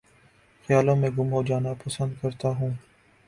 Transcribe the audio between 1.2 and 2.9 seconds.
ہو جانا پسند کرتا ہوں